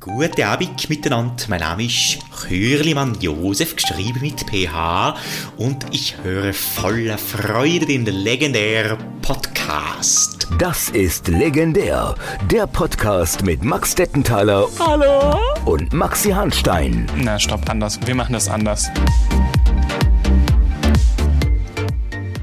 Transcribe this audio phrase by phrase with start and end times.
[0.00, 1.44] Guten Abend miteinander.
[1.48, 5.14] Mein Name ist Chürlimann Josef, geschrieben mit PH.
[5.58, 10.48] Und ich höre voller Freude den legendären Podcast.
[10.56, 12.14] Das ist legendär.
[12.50, 14.68] Der Podcast mit Max Dettenthaler.
[14.78, 15.38] Hallo?
[15.66, 17.06] Und Maxi Hanstein.
[17.18, 18.00] Na, stopp, anders.
[18.06, 18.88] Wir machen das anders.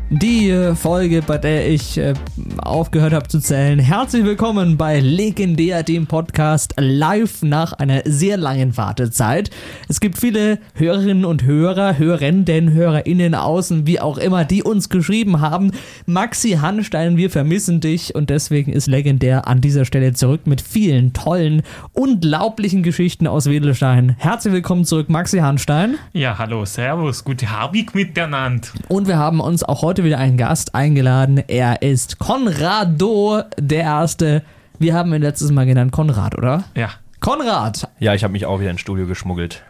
[0.09, 2.13] Die äh, Folge, bei der ich äh,
[2.59, 3.79] aufgehört habe zu zählen.
[3.79, 9.49] Herzlich willkommen bei Legendär, dem Podcast, live nach einer sehr langen Wartezeit.
[9.87, 15.41] Es gibt viele Hörerinnen und Hörer, Hörenden, HörerInnen außen, wie auch immer, die uns geschrieben
[15.41, 15.71] haben.
[16.05, 21.13] Maxi Hanstein, wir vermissen dich und deswegen ist Legendär an dieser Stelle zurück mit vielen
[21.13, 21.63] tollen,
[21.93, 24.15] unglaublichen Geschichten aus Wedelstein.
[24.17, 25.95] Herzlich willkommen zurück, Maxi Hanstein.
[26.13, 28.67] Ja, hallo, servus, gute Habig miteinander.
[28.87, 31.43] Und wir haben uns auch heute wieder einen Gast eingeladen.
[31.47, 32.19] Er ist
[32.51, 34.41] Konrado der Erste.
[34.79, 36.63] Wir haben ihn letztes Mal genannt Konrad, oder?
[36.77, 37.89] Ja, Konrad!
[37.99, 39.63] Ja, ich habe mich auch wieder ins Studio geschmuggelt.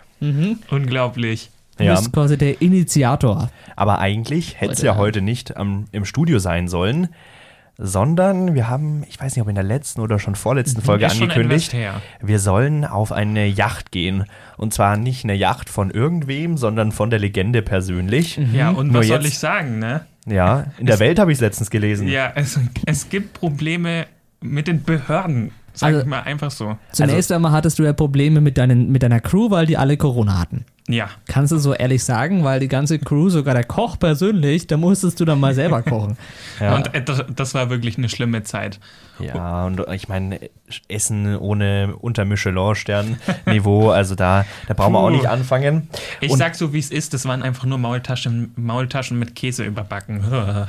[0.69, 1.49] unglaublich.
[1.77, 3.49] Du Ja, bist quasi der Initiator.
[3.75, 7.09] aber eigentlich hätte es ja heute nicht am, im Studio sein sollen,
[7.79, 11.17] sondern wir haben, ich weiß nicht, ob in der letzten oder schon vorletzten Folge Ist
[11.17, 11.75] schon angekündigt,
[12.21, 14.25] wir sollen auf eine Yacht gehen.
[14.55, 18.39] Und zwar nicht eine Yacht von irgendwem, sondern von der Legende persönlich.
[18.53, 20.01] Ja, und Nur was soll ich sagen, ne?
[20.27, 22.07] Ja, in der Welt habe ich es letztens gelesen.
[22.07, 24.07] Ja, es, es gibt Probleme
[24.41, 26.77] mit den Behörden, sag Also- ich mal einfach so.
[26.91, 30.39] Zunächst einmal hattest du ja Probleme mit, deinen, mit deiner Crew, weil die alle Corona
[30.39, 30.65] hatten.
[30.89, 34.77] Ja, Kannst du so ehrlich sagen, weil die ganze Crew, sogar der Koch persönlich, da
[34.77, 36.17] musstest du dann mal selber kochen.
[36.61, 36.75] Ja.
[36.75, 38.79] und äh, das, das war wirklich eine schlimme Zeit.
[39.19, 40.39] Ja, und ich meine,
[40.87, 45.89] Essen ohne unter Michelin-Stern-Niveau, also da, da brauchen wir auch nicht anfangen.
[46.21, 49.63] Ich Und- sag so, wie es ist, das waren einfach nur Maultaschen, Maultaschen mit Käse
[49.65, 50.23] überbacken.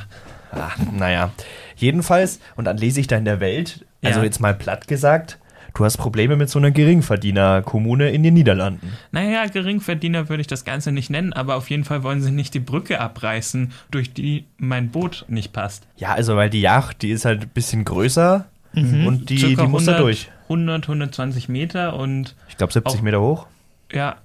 [0.53, 1.31] Ach, naja,
[1.77, 4.25] jedenfalls, und dann lese ich da in der Welt, also Ja.
[4.25, 5.39] jetzt mal platt gesagt,
[5.75, 8.93] du hast Probleme mit so einer Geringverdiener-Kommune in den Niederlanden.
[9.13, 12.55] Naja, Geringverdiener würde ich das Ganze nicht nennen, aber auf jeden Fall wollen sie nicht
[12.55, 15.87] die Brücke abreißen, durch die mein Boot nicht passt.
[15.97, 19.67] Ja, also weil die Yacht, die ist halt ein bisschen größer und die, die Circa
[19.67, 20.31] muss da durch.
[20.45, 23.47] 100, 120 Meter und Ich glaube 70 Auch- Meter hoch.
[23.93, 24.17] ja,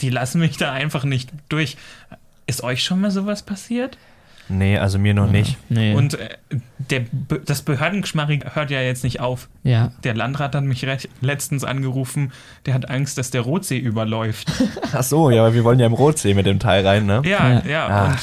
[0.00, 1.76] die lassen mich da einfach nicht durch.
[2.46, 3.96] Ist euch schon mal sowas passiert?
[4.48, 5.56] Nee, also mir noch nicht.
[5.68, 5.94] Nee.
[5.94, 6.28] Und äh,
[6.78, 7.02] der,
[7.44, 9.48] das Behördengeschmarri hört ja jetzt nicht auf.
[9.64, 9.90] ja.
[10.04, 12.32] Der Landrat hat mich recht, letztens angerufen,
[12.64, 14.50] der hat Angst, dass der Rotsee überläuft.
[14.92, 17.22] Ach so, ja, aber wir wollen ja im Rotsee mit dem Teil rein, ne?
[17.24, 17.62] Ja, Ja.
[17.66, 18.06] ja, Ah.
[18.10, 18.18] und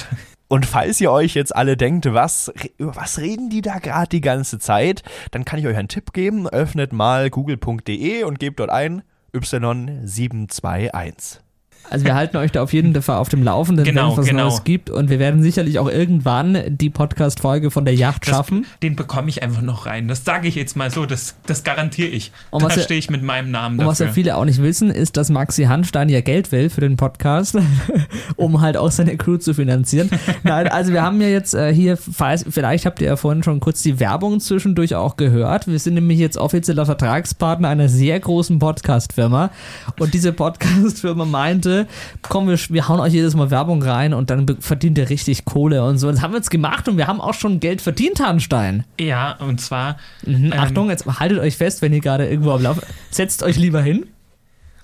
[0.50, 4.22] Und falls ihr euch jetzt alle denkt, was, über was reden die da gerade die
[4.22, 5.02] ganze Zeit,
[5.32, 6.48] dann kann ich euch einen Tipp geben.
[6.48, 9.02] Öffnet mal google.de und gebt dort ein
[9.36, 11.40] Y721.
[11.94, 14.26] Also wir halten euch da auf jeden Fall auf dem Laufenden, wenn Genau, es was
[14.26, 14.44] genau.
[14.50, 14.90] Neues gibt.
[14.90, 18.66] Und wir werden sicherlich auch irgendwann die Podcast-Folge von der Yacht das, schaffen.
[18.82, 20.08] den bekomme ich einfach noch rein.
[20.08, 22.32] Das sage ich jetzt mal so, das, das garantiere ich.
[22.50, 24.14] Und da stehe ich mit meinem Namen Und was ja dafür.
[24.16, 27.58] viele auch nicht wissen, ist, dass Maxi Hanstein ja Geld will für den Podcast,
[28.36, 30.10] um halt auch seine Crew zu finanzieren.
[30.44, 33.60] Nein, also wir haben ja jetzt äh, hier, falls, vielleicht habt ihr ja vorhin schon
[33.60, 35.68] kurz die Werbung zwischendurch auch gehört.
[35.68, 39.52] Wir sind nämlich jetzt offizieller Vertragspartner einer sehr großen Podcast-Firma.
[40.00, 41.83] Und diese Podcast-Firma meinte,
[42.22, 45.84] komm, wir, wir hauen euch jedes Mal Werbung rein und dann verdient ihr richtig Kohle
[45.84, 46.10] und so.
[46.12, 48.84] Das haben wir jetzt gemacht und wir haben auch schon Geld verdient, Hanstein.
[49.00, 52.62] Ja, und zwar, Mhm, Ähm, Achtung, jetzt haltet euch fest, wenn ihr gerade irgendwo am
[52.62, 52.82] Lauf.
[53.12, 54.06] Setzt euch lieber hin.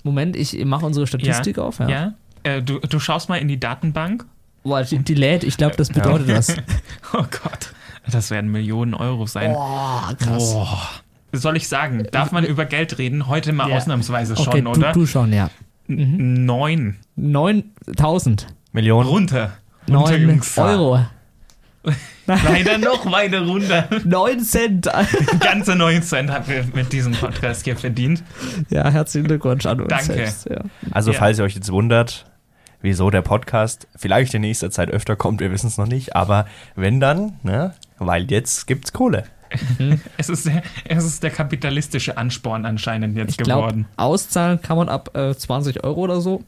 [0.02, 1.78] Moment, ich mache unsere Statistik ja, auf.
[1.78, 1.88] ja.
[1.88, 2.12] Ja.
[2.42, 4.24] Äh, du, du schaust mal in die Datenbank.
[4.62, 6.54] Boah, die, die lädt, ich glaube, das bedeutet was.
[7.12, 7.72] Oh Gott,
[8.10, 9.52] das werden Millionen Euro sein.
[9.52, 10.52] Boah, krass.
[10.52, 10.88] Boah.
[11.32, 13.26] Soll ich sagen, darf man über Geld reden?
[13.28, 13.76] Heute mal Ja.
[13.76, 14.92] ausnahmsweise schon, okay, du, oder?
[14.92, 15.48] du schon, ja.
[15.90, 16.96] Neun.
[17.16, 18.46] 9000.
[18.72, 19.08] Millionen.
[19.08, 19.52] Runter.
[19.88, 20.56] Runter, 9 Jungs.
[20.58, 21.00] Euro.
[22.26, 23.88] Leider noch weiter runter.
[24.04, 24.88] 9 Cent.
[25.40, 28.22] Ganze 9 Cent haben wir mit diesem Podcast hier verdient.
[28.68, 30.04] ja, herzlichen Glückwunsch an uns Danke.
[30.12, 30.48] selbst.
[30.48, 30.60] Ja.
[30.92, 31.18] Also Ja.
[31.18, 32.26] falls ihr euch jetzt wundert,
[32.82, 36.46] wieso der Podcast vielleicht in nächster Zeit öfter kommt, wir wissen es noch nicht, aber
[36.76, 39.24] wenn dann, ne, weil jetzt gibt's Kohle.
[40.16, 43.86] Es ist, der, es ist der kapitalistische Ansporn anscheinend jetzt Ich glaube, geworden.
[43.96, 46.42] auszahlen kann man ab äh, 20 Euro oder so.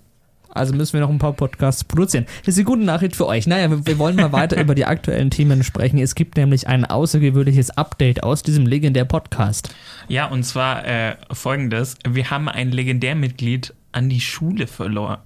[0.55, 2.27] Also müssen wir noch ein paar Podcasts produzieren.
[2.45, 3.47] Das ist eine gute Nachricht für euch.
[3.47, 5.99] Naja, wir, wir wollen mal weiter über die aktuellen Themen sprechen.
[5.99, 9.75] Es gibt nämlich ein außergewöhnliches Update aus diesem legendären Podcast.
[10.09, 11.97] Ja, und zwar äh, folgendes.
[12.07, 15.19] Wir haben ein Legendärmitglied an die Schule verloren.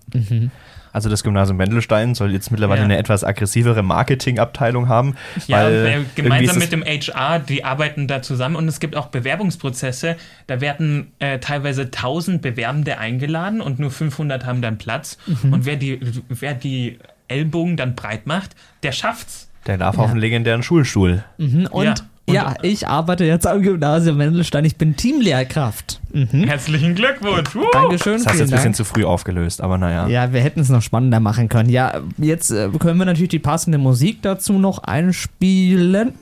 [0.97, 2.85] Also das Gymnasium Wendelstein soll jetzt mittlerweile Ja.
[2.87, 5.15] eine etwas aggressivere Marketingabteilung haben.
[5.47, 9.09] Ja, weil äh, gemeinsam mit dem HR, die arbeiten da zusammen und es gibt auch
[9.09, 10.17] Bewerbungsprozesse.
[10.47, 15.19] Da werden äh, teilweise 1000 Bewerbende eingeladen und nur 500 haben dann Platz.
[15.27, 15.53] Mhm.
[15.53, 16.01] Und wer die,
[16.31, 16.99] wer die
[17.29, 19.51] Ellbogen dann breit macht, der schafft's.
[19.67, 20.11] Der darf auf Ja.
[20.13, 21.25] einen legendären Schulstuhl.
[21.37, 21.67] Mhm.
[21.71, 21.95] Und Ja.
[22.29, 24.65] Ja, ich arbeite jetzt am Gymnasium Wendelstein.
[24.65, 26.01] Ich bin Teamlehrkraft.
[26.13, 26.45] Mhm.
[26.45, 27.55] Herzlichen Glückwunsch.
[27.55, 27.65] Uh.
[27.73, 28.15] Dankeschön.
[28.15, 30.09] Das hast du jetzt ein bisschen zu früh aufgelöst, aber naja.
[30.09, 31.69] Ja, wir hätten es noch spannender machen können.
[31.69, 36.15] Ja, jetzt äh, können wir natürlich die passende Musik dazu noch einspielen.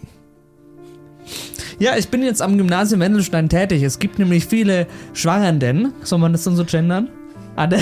[1.79, 3.83] Ja, ich bin jetzt am Gymnasium Wendelstein tätig.
[3.83, 5.93] Es gibt nämlich viele Schwangernden.
[6.03, 7.09] Soll man das dann so gendern?
[7.57, 7.81] Ah, das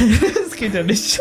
[0.57, 1.21] geht ja nicht.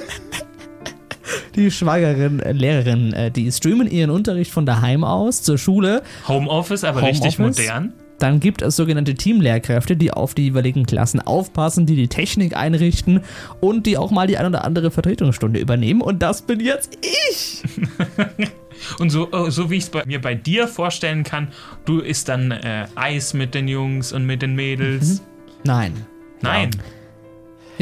[1.56, 6.02] Die schwangeren äh, Lehrerinnen, äh, die streamen ihren Unterricht von daheim aus zur Schule.
[6.28, 7.68] Homeoffice, aber richtig Homeoffice?
[7.68, 7.94] modern.
[8.20, 13.22] Dann gibt es sogenannte Teamlehrkräfte, die auf die jeweiligen Klassen aufpassen, die die Technik einrichten
[13.62, 16.02] und die auch mal die ein oder andere Vertretungsstunde übernehmen.
[16.02, 17.64] Und das bin jetzt ich.
[18.98, 21.50] Und so, oh, so wie ich es mir bei dir vorstellen kann,
[21.86, 25.22] du isst dann äh, Eis mit den Jungs und mit den Mädels.
[25.64, 25.94] Nein.
[26.42, 26.72] Nein.
[26.74, 26.80] Ja,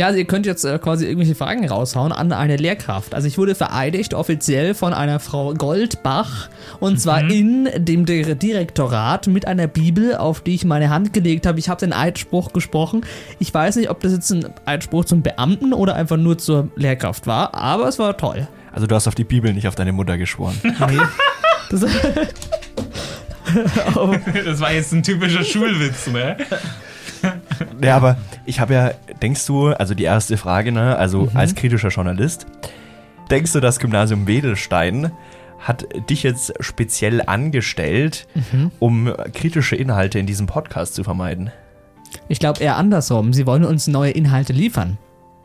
[0.07, 3.13] also ihr könnt jetzt äh, quasi irgendwelche Fragen raushauen an eine Lehrkraft.
[3.15, 6.49] Also ich wurde vereidigt offiziell von einer Frau Goldbach
[6.79, 11.45] und zwar in dem Dir- Direktorat mit einer Bibel, auf die ich meine Hand gelegt
[11.45, 11.59] habe.
[11.59, 13.01] Ich habe den Eidspruch gesprochen.
[13.39, 17.27] Ich weiß nicht, ob das jetzt ein Eidspruch zum Beamten oder einfach nur zur Lehrkraft
[17.27, 18.47] war, aber es war toll.
[18.71, 20.55] Also du hast auf die Bibel, nicht auf deine Mutter geschworen.
[20.63, 20.99] Nee.
[21.71, 21.83] Das,
[23.95, 24.15] oh,
[24.45, 26.37] Das war jetzt ein typischer Schulwitz, ne?
[27.81, 31.37] ja, aber ich habe ja, denkst du, also die erste Frage, ne, also Mhm.
[31.37, 32.45] als kritischer Journalist,
[33.29, 35.11] denkst du, das Gymnasium Wedelstein
[35.59, 38.71] hat dich jetzt speziell angestellt, Mhm.
[38.79, 41.51] um kritische Inhalte in diesem Podcast zu vermeiden?
[42.27, 43.33] ich glaube eher andersrum.
[43.33, 44.97] Sie wollen uns neue Inhalte liefern.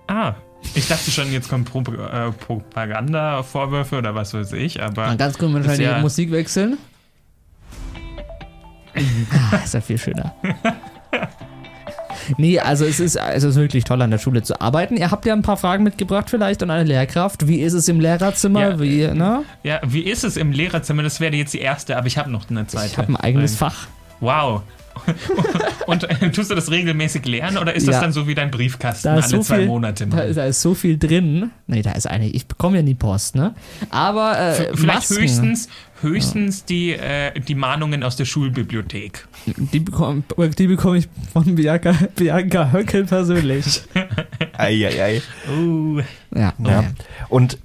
[0.06, 0.32] Ah,
[0.75, 5.09] ich dachte schon, jetzt kommen Pro äh, Propaganda-Vorwürfe oder was weiß ich, aber.
[5.09, 6.79] Mal ganz kurz mal Ist die ja- Musik wechseln.
[9.53, 10.35] ah, ist ja viel schöner.
[12.37, 14.97] Nee, also es ist, es ist wirklich toll, an der Schule zu arbeiten.
[14.97, 17.47] Ihr habt ja ein paar Fragen mitgebracht vielleicht an eine Lehrkraft.
[17.49, 18.61] Wie ist es im Lehrerzimmer?
[18.61, 18.81] Ja.
[18.81, 19.43] Wie, ne?
[19.62, 21.03] Ja, wie ist es im Lehrerzimmer?
[21.03, 22.87] Das wäre jetzt die erste, aber ich habe noch eine zweite.
[22.87, 23.88] Ich habe ein eigenes Fach.
[24.20, 24.62] Wow.
[25.87, 28.00] Und äh, tust du das regelmäßig lernen oder ist das Ja.
[28.00, 30.32] dann so wie dein Briefkasten alle so zwei viel, Monate da, mal?
[30.32, 31.50] da ist so viel drin.
[31.66, 32.28] Nee, da ist eine.
[32.28, 33.55] Ich bekomme ja nie Post, ne?
[33.90, 35.69] Aber äh, Vielleicht Masken, höchstens,
[36.00, 39.26] höchstens die, äh, die Mahnungen aus der Schulbibliothek.
[39.46, 40.22] die bekomme
[40.56, 43.82] die bekomm ich von Bianca, Bianca Höckel persönlich.
[44.56, 45.20] Eieiei.
[45.50, 45.99] Oh.
[46.34, 46.78] Ja, Ja.
[46.78, 46.87] okay.
[47.28, 47.58] Und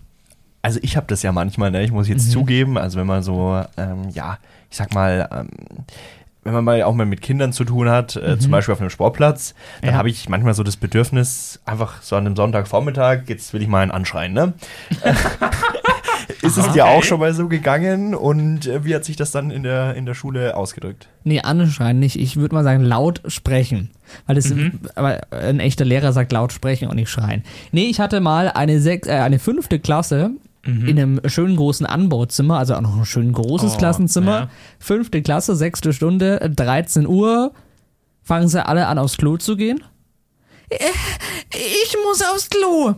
[0.61, 1.83] also ich habe das ja manchmal, ne?
[1.83, 2.31] ich muss jetzt Mhm.
[2.31, 5.47] zugeben, also wenn man so, ähm, ja, ich sag mal, ähm,
[6.43, 8.89] wenn man mal auch mal mit Kindern zu tun hat, äh, zum Beispiel auf einem
[8.89, 9.93] Sportplatz, dann Mhm.
[9.93, 9.97] Ja.
[9.99, 13.81] habe ich manchmal so das Bedürfnis, einfach so an einem Sonntagvormittag, jetzt will ich mal
[13.81, 14.53] einen anschreien, ne?
[16.41, 16.97] Ist es dir Okay.
[16.97, 20.05] auch schon mal so gegangen und äh, wie hat sich das dann in der, in
[20.05, 21.07] der Schule ausgedrückt?
[21.23, 22.17] Nee, anschreien nicht.
[22.19, 23.89] Ich würde mal sagen, laut sprechen.
[24.25, 24.53] Weil das,
[24.95, 27.43] aber ein echter Lehrer sagt laut sprechen und nicht schreien.
[27.71, 30.31] Nee, ich hatte mal eine, sech, äh, eine fünfte Klasse
[30.87, 34.31] in einem schönen großen Anbauzimmer, also auch noch ein schön großes Oh, Klassenzimmer.
[34.39, 34.49] ja.
[34.79, 37.53] Fünfte Klasse, sechste Stunde, 13 Uhr.
[38.23, 39.83] Fangen sie alle an, aufs Klo zu gehen.
[40.69, 40.77] Äh,
[41.51, 42.95] Ich muss aufs Klo.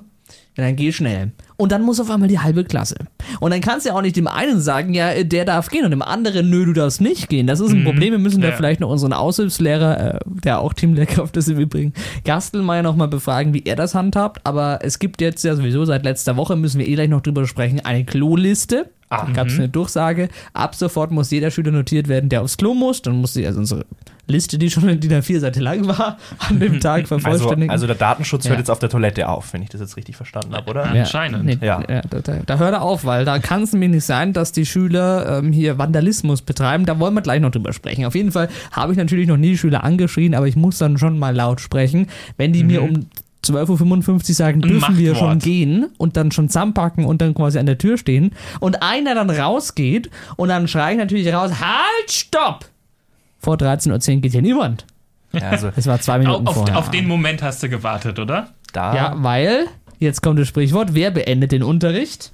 [0.57, 1.31] Ja, dann geh schnell.
[1.61, 2.95] Und dann muss auf einmal die halbe Klasse.
[3.39, 5.91] Und dann kannst du ja auch nicht dem einen sagen, ja, der darf gehen und
[5.91, 7.45] dem anderen, nö, du darfst nicht gehen.
[7.45, 8.11] Das ist ein Problem.
[8.13, 8.55] Wir müssen da Ja.
[8.55, 11.93] vielleicht noch unseren Aushilfslehrer, äh, der auch Teamlehrkraft ist im Übrigen,
[12.25, 14.41] Gastelmeier noch mal befragen, wie er das handhabt.
[14.43, 17.45] Aber es gibt jetzt ja sowieso seit letzter Woche, müssen wir eh gleich noch drüber
[17.45, 18.89] sprechen, eine Kloliste.
[19.11, 20.29] Ah, gab es eine Durchsage.
[20.53, 23.01] Ab sofort muss jeder Schüler notiert werden, der aufs Klo muss.
[23.01, 23.85] Dann muss sie also unsere
[24.27, 26.17] Liste, die schon in DIN A4 Seite lang war,
[26.49, 27.69] an dem Tag Also, vervollständigen.
[27.69, 28.51] also der Datenschutz Ja.
[28.51, 30.85] hört jetzt auf der Toilette auf, wenn ich das jetzt richtig verstanden habe, oder?
[30.95, 31.01] Ja.
[31.01, 31.43] Anscheinend.
[31.43, 31.83] Nee, Ja.
[31.89, 32.01] ja.
[32.09, 34.65] da, da, da hört er auf, weil da kann es nämlich nicht sein, dass die
[34.65, 36.85] Schüler ähm, hier Vandalismus betreiben.
[36.85, 38.05] Da wollen wir gleich noch drüber sprechen.
[38.05, 40.97] Auf jeden Fall habe ich natürlich noch nie die Schüler angeschrien, aber ich muss dann
[40.97, 42.07] schon mal laut sprechen.
[42.37, 43.07] Wenn die mir um
[43.45, 45.43] 12.55 Uhr sagen, dürfen wir schon Machtwort.
[45.43, 49.29] gehen und dann schon zusammenpacken und dann quasi an der Tür stehen und einer dann
[49.29, 52.65] rausgeht und dann schreie ich natürlich raus, halt, stopp!
[53.39, 54.85] Vor 13.10 Uhr geht hier niemand.
[55.33, 56.77] Ja, also Es war zwei Minuten Auf, vorher.
[56.77, 58.49] auf den Moment hast du gewartet, oder?
[58.73, 58.95] da.
[58.95, 59.65] ja, weil,
[59.99, 62.31] jetzt kommt das Sprichwort, wer beendet den Unterricht?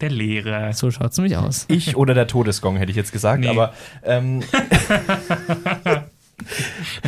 [0.00, 0.72] Der Lehrer.
[0.72, 1.66] So schaut es nämlich aus.
[1.68, 3.48] Ich oder der Todesgong, hätte ich jetzt gesagt, Nee.
[3.48, 3.72] aber
[4.02, 4.42] ähm,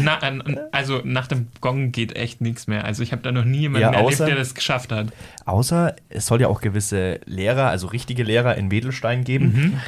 [0.00, 0.18] Na,
[0.72, 2.84] also nach dem Gong geht echt nichts mehr.
[2.84, 5.08] Also ich habe da noch nie jemanden Ja, erlebt, außer- der das geschafft hat.
[5.44, 9.80] außer es soll ja auch gewisse Lehrer, also richtige Lehrer in Wedelstein geben, Mhm.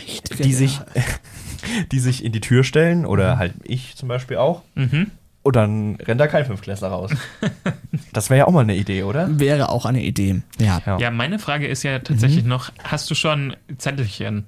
[0.43, 0.81] die sich,
[1.93, 4.63] die sich in die Tür stellen oder halt ich zum Beispiel auch.
[4.75, 5.11] Mhm.
[5.43, 7.11] Und dann rennt da kein Fünfklässler raus.
[8.13, 9.39] Das wäre ja auch mal eine Idee, oder?
[9.39, 10.43] Wäre auch eine Idee.
[10.59, 10.81] Ja.
[10.87, 10.99] Ja.
[10.99, 12.49] Ja, meine Frage ist ja tatsächlich Mhm.
[12.51, 14.45] noch, hast du schon Zettelchen?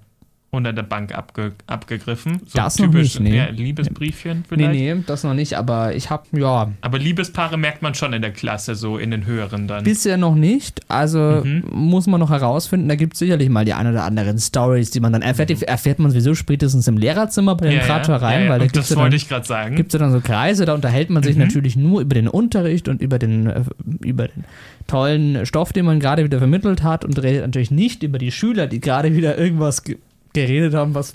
[0.53, 2.41] Unter der Bank abge abgegriffen.
[2.47, 3.37] So Das noch nicht, nee.
[3.37, 4.73] ja, Liebesbriefchen Nee, vielleicht.
[4.73, 8.33] nee, das noch nicht, aber ich habe, ja, Aber Liebespaare merkt man schon in der
[8.33, 9.85] Klasse, so in den höheren dann.
[9.85, 10.81] bisher noch nicht.
[10.89, 11.65] Also Mhm.
[11.73, 12.89] muss man noch herausfinden.
[12.89, 15.51] Da gibt es sicherlich mal die ein oder anderen Stories, die man dann erfährt.
[15.51, 17.81] Die erfährt man sowieso spätestens im Lehrerzimmer bei den Mhm.
[17.83, 18.51] ja, Trattoreien, ja, ja.
[18.51, 19.77] weil da Und gibt es das wollte dann ich gerade sagen.
[19.77, 21.43] gibt es ja dann so Kreise, da unterhält man sich Mhm.
[21.43, 23.63] natürlich nur über den Unterricht und über den, äh,
[24.05, 24.45] über den
[24.89, 28.67] tollen Stoff, den man gerade wieder vermittelt hat und redet natürlich nicht über die Schüler,
[28.67, 29.99] die gerade wieder irgendwas ge
[30.33, 31.15] geredet haben, was.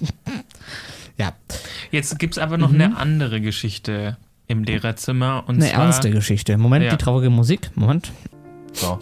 [1.17, 1.34] ja,
[1.91, 2.81] Jetzt gibt es aber noch Mhm.
[2.81, 4.17] eine andere Geschichte
[4.48, 5.43] im Lehrerzimmer.
[5.48, 6.57] Und eine zwar ernste Geschichte.
[6.57, 6.91] Moment, Ja.
[6.91, 7.72] die traurige Musik.
[7.75, 8.12] Moment.
[8.74, 9.00] So.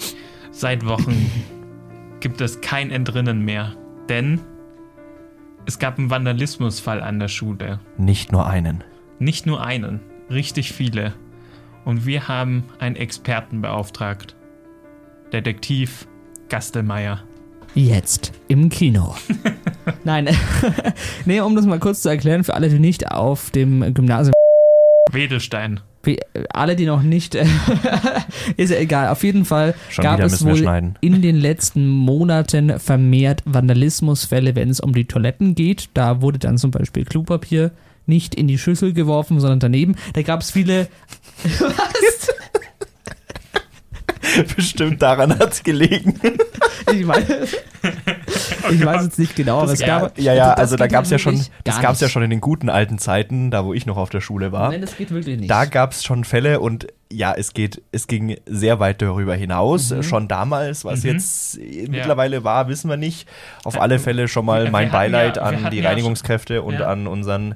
[0.52, 1.32] seit Wochen
[2.20, 3.74] gibt es kein Entrinnen mehr.
[4.10, 4.40] Denn
[5.66, 7.80] es gab einen Vandalismusfall an der Schule.
[7.98, 8.84] Nicht nur einen.
[9.20, 11.14] Nicht nur einen, richtig viele.
[11.86, 14.36] Und wir haben einen Experten beauftragt.
[15.32, 16.08] Detektiv
[16.50, 17.24] Gastelmeier.
[17.76, 19.16] Jetzt im Kino.
[20.04, 20.30] Nein,
[21.26, 24.34] nee, um das mal kurz zu erklären, für alle, die nicht auf dem Gymnasium
[25.12, 25.80] Wedelstein.
[26.04, 27.36] Wie, alle, die noch nicht,
[28.58, 29.08] ist ja egal.
[29.08, 34.80] Auf jeden Fall Schon gab es wohl in den letzten Monaten vermehrt Vandalismusfälle, wenn es
[34.82, 35.90] um die Toiletten geht.
[35.94, 37.72] Da wurde dann zum Beispiel Klopapier
[38.06, 39.96] nicht in die Schüssel geworfen, sondern daneben.
[40.14, 40.88] Da gab es viele.
[41.60, 42.34] Was?
[44.56, 46.20] Bestimmt daran hat es gelegen.
[46.92, 47.24] Ich weiß,
[48.72, 50.18] ich weiß jetzt nicht genau, aber es ja, gab.
[50.18, 52.30] ja, ja, das also da gab es ja schon, das gab es ja schon in
[52.30, 54.72] den guten alten Zeiten, da wo ich noch auf der Schule war.
[54.72, 55.50] Nein, das geht wirklich nicht.
[55.50, 59.92] Da gab es schon Fälle und ja, es geht, es ging sehr weit darüber hinaus.
[59.92, 60.04] Mhm.
[60.04, 63.28] Schon damals, was jetzt äh, mittlerweile war, wissen wir nicht.
[63.64, 66.88] Auf alle Fälle schon mal mein Beileid ja- an die ja Reinigungskräfte und ja.
[66.88, 67.56] an unseren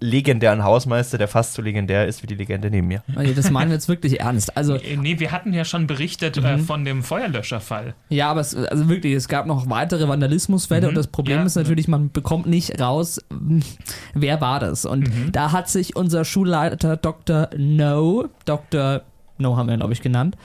[0.00, 3.02] legendären Hausmeister, der fast so legendär ist wie die Legende neben mir.
[3.34, 4.56] Das meinen wir jetzt wirklich ernst.
[4.56, 6.44] Also, Äh, Nee, wir hatten ja schon berichtet Mhm.
[6.44, 7.94] äh, von dem Feuerlöscherfall.
[8.08, 11.44] Ja, aber es, also wirklich, es gab noch weitere Vandalismusfälle und das Problem Ja.
[11.44, 13.20] ist natürlich, man bekommt nicht raus,
[14.14, 14.84] wer war das.
[14.84, 17.48] Und da hat sich unser Schulleiter Dr.
[17.56, 19.02] No, Dr.
[19.38, 20.36] No haben wir ihn, glaube ich, genannt,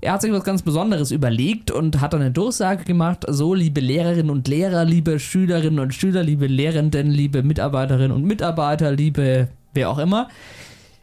[0.00, 3.80] er hat sich was ganz Besonderes überlegt und hat dann eine Durchsage gemacht, so liebe
[3.80, 9.90] Lehrerinnen und Lehrer, liebe Schülerinnen und Schüler, liebe Lehrenden, liebe Mitarbeiterinnen und Mitarbeiter, liebe wer
[9.90, 10.28] auch immer.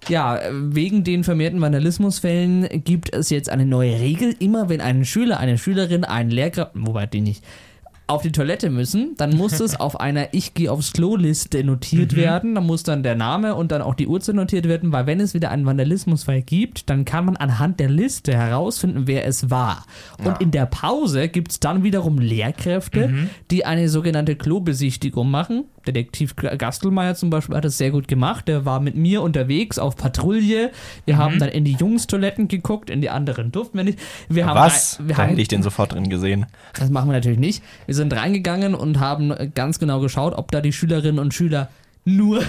[0.10, 4.34] Ja, wegen den vermehrten Vandalismusfällen gibt es jetzt eine neue Regel.
[4.40, 7.44] Immer wenn ein Schüler, eine Schülerin, ein Lehrkraft, wobei die nicht,
[8.08, 12.56] auf die Toilette müssen, dann muss es auf einer Ich gehe aufs Klo-Liste notiert werden.
[12.56, 15.34] Da muss dann der Name und dann auch die Uhrzeit notiert werden, weil wenn es
[15.34, 19.86] wieder einen Vandalismusfall gibt, dann kann man anhand der Liste herausfinden, wer es war.
[20.24, 23.14] Und in der Pause gibt es dann wiederum Lehrkräfte,
[23.52, 25.66] die eine sogenannte Klobesichtigung machen.
[25.88, 28.48] Detektiv Gastelmeier zum Beispiel hat das sehr gut gemacht.
[28.48, 30.72] Der war mit mir unterwegs auf Patrouille.
[31.06, 34.00] Wir haben dann in die Jungstoiletten geguckt, in die anderen durften wir nicht.
[34.30, 35.00] Wir haben Was?
[35.00, 36.46] rein- wir Da haben, hätte ich den sofort drin gesehen.
[36.74, 37.64] das machen wir natürlich nicht.
[37.86, 41.70] Wir sind reingegangen und haben ganz genau geschaut, ob da die Schülerinnen und Schüler
[42.06, 42.42] nur.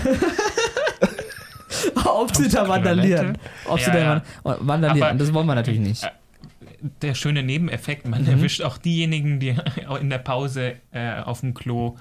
[2.05, 3.39] ob sie da vandalieren.
[3.67, 4.23] Ob sie Ja, da ja.
[4.43, 5.09] van- vandalieren.
[5.11, 6.11] Aber- das wollen wir natürlich nicht.
[7.03, 8.29] Der schöne Nebeneffekt, man Mhm.
[8.29, 9.57] erwischt auch diejenigen, die
[10.01, 11.97] in der Pause äh, auf dem Klo.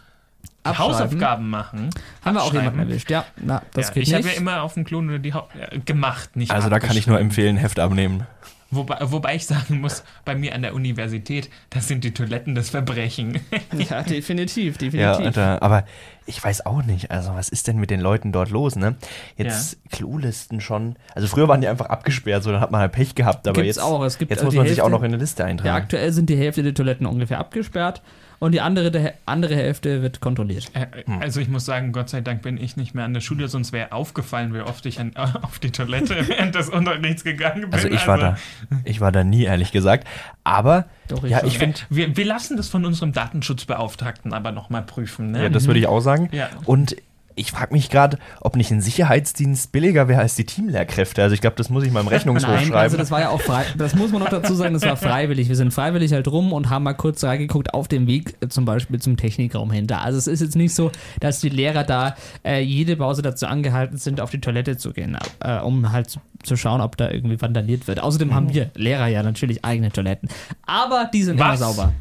[0.77, 1.89] Hausaufgaben machen.
[2.23, 3.09] Haben wir auch jemanden erwischt.
[3.09, 5.47] Ja, na, das ja, geht ich habe ja immer auf dem Klo nur die Hau
[5.59, 8.25] äh, gemacht, nicht Also da kann ich nur empfehlen, Heft abnehmen.
[8.69, 12.69] Wobei, wobei ich sagen muss, bei mir an der Universität, das sind die Toiletten das
[12.69, 13.39] Verbrechen.
[13.89, 15.35] ja, definitiv, Ja, definitiv.
[15.35, 15.85] da, aber
[16.25, 18.95] ich weiß auch nicht, also was ist denn mit den Leuten dort los, ne?
[19.37, 20.97] Jetzt Klolisten schon.
[21.15, 23.77] Also früher waren die einfach abgesperrt, so dann hat man halt Pech gehabt, aber Gibt's
[23.77, 24.03] jetzt, auch.
[24.03, 25.69] Es gibt jetzt also muss man sich auch Hälfte- noch in eine Liste ja, eintragen.
[25.83, 28.01] aktuell sind die Hälfte der Toiletten ungefähr abgesperrt
[28.39, 30.69] und die andere, der, andere Hälfte wird kontrolliert.
[30.73, 31.21] Äh, Hm.
[31.21, 33.71] Also ich muss sagen, Gott sei Dank bin ich nicht mehr an der Schule, sonst
[33.71, 37.73] wäre aufgefallen, wie oft ich an, auf die Toilette während des Unterrichts gegangen bin.
[37.73, 38.37] also ich war da,
[38.83, 40.07] ich war da nie, ehrlich gesagt.
[40.43, 44.83] Aber Doch, ich ja, ich finde, Wir, wir lassen das von unserem Datenschutzbeauftragten aber nochmal
[44.83, 45.31] prüfen.
[45.31, 45.43] Ne?
[45.43, 46.29] ja, das würde ich auch sagen.
[46.31, 46.49] Ja.
[46.65, 46.95] Und
[47.37, 51.21] ich frage mich gerade, ob nicht ein Sicherheitsdienst billiger wäre als die Teamlehrkräfte.
[51.21, 52.75] Also ich glaube, das muss ich meinem Rechnungshof Nein, schreiben.
[52.75, 53.63] also das war ja auch frei.
[53.77, 55.47] Das muss man noch dazu sagen, das war freiwillig.
[55.47, 58.65] Wir sind freiwillig halt rum und haben mal kurz reingeguckt auf dem Weg äh, zum
[58.65, 60.01] Beispiel zum Technikraum hinter.
[60.01, 63.97] Also es ist jetzt nicht so, dass die Lehrer da äh, jede Pause dazu angehalten
[63.97, 67.39] sind, auf die Toilette zu gehen, äh, um halt zu, zu schauen, ob da irgendwie
[67.39, 67.99] vandaliert wird.
[67.99, 70.29] Außerdem haben wir Lehrer ja natürlich eigene Toiletten.
[70.65, 71.59] Aber die sind immer Was?
[71.59, 71.93] sauber.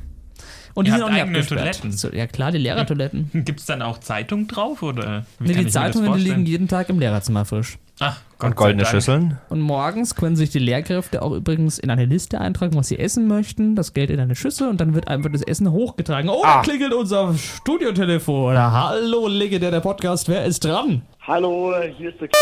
[0.76, 1.60] Und die Ihr sind auch nicht eigene abgesperrt.
[1.80, 1.92] Toiletten?
[1.92, 3.30] So, ja klar, die Lehrertoiletten.
[3.46, 4.82] Gibt es dann auch Zeitung drauf?
[4.82, 7.78] Oder wie Nee, kann die Zeitungen die liegen jeden Tag im Lehrerzimmer frisch.
[7.98, 8.84] Ach, Gott und goldene.
[8.84, 9.38] Schüsseln.
[9.48, 13.26] Und morgens können sich die Lehrkräfte auch übrigens in eine Liste eintragen, was sie essen
[13.26, 16.28] möchten, das Geld in eine Schüssel und dann wird einfach das Essen hochgetragen.
[16.28, 16.62] Oh, da Ah.
[16.62, 18.58] klingelt unser Studiotelefon.
[18.58, 21.00] Hallo, legendär der Podcast, wer ist dran?
[21.26, 22.34] Hallo, hier ist der K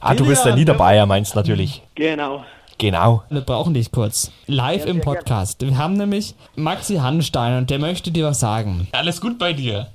[0.00, 1.80] Ah, du bist der Niederbayer, meinst natürlich.
[1.94, 2.44] Genau.
[2.78, 3.22] Genau.
[3.30, 4.32] Wir brauchen dich kurz.
[4.46, 5.60] Live im Podcast.
[5.64, 8.88] Wir haben nämlich Maxi Hanstein und der möchte dir was sagen.
[8.92, 9.88] Alles gut bei dir?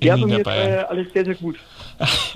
[0.00, 0.58] Ja, bei in mir ist dabei.
[0.68, 1.56] äh, alles sehr, sehr gut.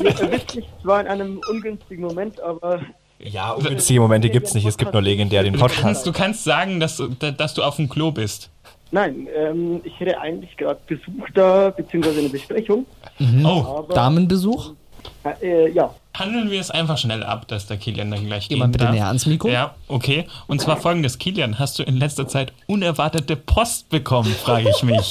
[0.00, 2.80] Ihr erwischt mich zwar in einem ungünstigen Moment, aber
[3.18, 4.64] Ja, ungünstige Momente gibt's nicht.
[4.66, 6.06] Es gibt nur legendär den Du kannst, Podcast.
[6.06, 8.48] du kannst sagen, dass, du- dass du auf dem Klo bist.
[8.90, 12.86] nein, ähm, ich hätte eigentlich gerade Besuch da, beziehungsweise eine Besprechung.
[13.44, 13.48] Oh,
[13.84, 14.72] Aber Damenbesuch?
[15.42, 18.68] äh, ja, handeln wir es einfach schnell ab, dass der Kilian dann gleich Geh mal
[18.68, 18.94] bitte darf.
[18.94, 19.48] näher ans Mikro.
[19.48, 20.26] Ja, okay.
[20.46, 25.10] Und zwar folgendes, Kilian, hast du in letzter Zeit unerwartete Post bekommen, frage ich mich.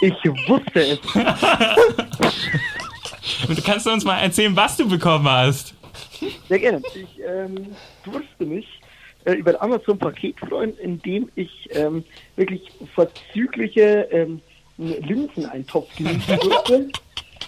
[0.00, 0.14] ich
[0.48, 0.98] wusste es.
[3.48, 5.74] Und kannst du uns mal erzählen, was du bekommen hast?
[6.48, 6.80] Sehr gerne.
[6.94, 7.66] Ich ähm,
[8.04, 8.66] durfte mich
[9.24, 12.04] äh, über Amazon-Paket freuen, in dem ich ähm,
[12.36, 12.62] wirklich
[12.94, 14.40] vorzügliche ähm,
[14.78, 16.88] Linseneintopf genießen durfte.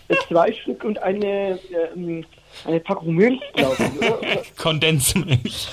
[0.08, 1.58] Äh, Zwei Stück und eine,
[1.94, 2.24] ähm,
[2.64, 3.76] eine Packung Milch, glaube
[4.42, 4.56] ich.
[4.56, 5.68] Kondensmilch.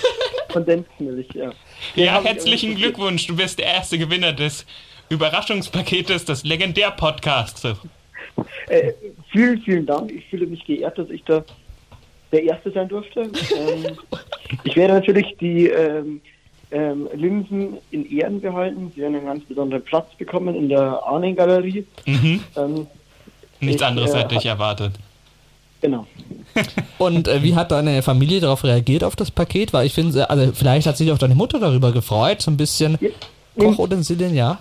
[0.52, 1.52] Kondensmilch, ja.
[1.96, 3.28] Ja, hab ich herzlichen Glückwunsch.
[3.28, 4.66] Du bist der erste Gewinner des
[5.10, 7.66] Überraschungspaketes des Legendär-Podcasts.
[8.68, 8.94] Äh,
[9.32, 10.12] vielen, vielen Dank.
[10.12, 11.44] Ich fühle mich geehrt, dass ich da
[12.32, 13.22] der Erste sein durfte.
[13.22, 13.98] ähm,
[14.64, 16.22] ich werde natürlich die ähm,
[16.72, 18.92] ähm, Linsen in Ehren behalten.
[18.96, 21.86] Sie werden einen ganz besonderen Platz bekommen in der Arning-Galerie.
[22.06, 22.42] Mhm.
[23.60, 24.94] Nichts Ich, anderes äh, hätte ich erwartet.
[25.82, 26.06] genau.
[26.98, 29.74] Und äh, wie hat deine Familie darauf reagiert auf das Paket?
[29.74, 32.98] Weil ich finde, also vielleicht hat sich auch deine Mutter darüber gefreut, so ein bisschen
[33.02, 33.10] Ja,
[33.58, 34.60] Kochutensilien, ja.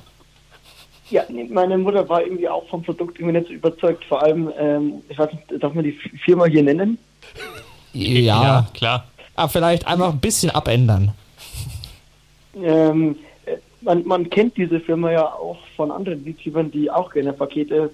[1.10, 4.04] ja, nee, meine Mutter war irgendwie auch vom Produkt irgendwie nicht so überzeugt.
[4.06, 5.92] Vor allem, ähm, ich weiß nicht, darf man die
[6.24, 6.98] Firma hier nennen?
[7.92, 9.04] Ja, klar.
[9.36, 11.12] aber vielleicht einfach ein bisschen abändern.
[12.60, 17.32] Ähm, äh, man, man kennt diese Firma ja auch von anderen YouTubern, die auch gerne
[17.32, 17.90] Pakete